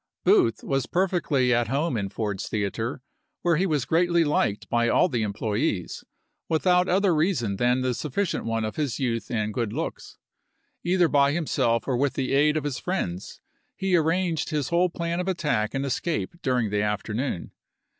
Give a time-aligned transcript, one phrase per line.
[0.23, 3.03] Booth was perfectly at statement, home in Ford's Theater,
[3.43, 6.03] where he was greatly liked by all the employees,
[6.49, 10.17] without other reason than the sufficient one of his youth and good looks.
[10.83, 13.41] Either by himself or with the aid of his friends
[13.75, 17.51] he arranged his whole plan of attack and escape dur ing the afternoon.